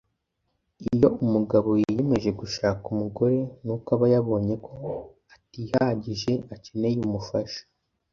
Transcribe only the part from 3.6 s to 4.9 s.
ni uko aba yabonye ko